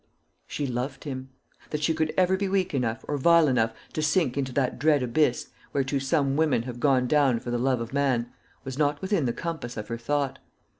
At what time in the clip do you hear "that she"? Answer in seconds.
1.69-1.93